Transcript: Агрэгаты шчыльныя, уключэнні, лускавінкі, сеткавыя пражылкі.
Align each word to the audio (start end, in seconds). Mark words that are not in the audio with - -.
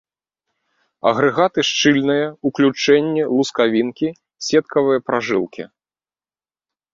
Агрэгаты 1.09 1.59
шчыльныя, 1.69 2.25
уключэнні, 2.51 3.23
лускавінкі, 3.35 4.09
сеткавыя 4.47 4.99
пражылкі. 5.11 5.63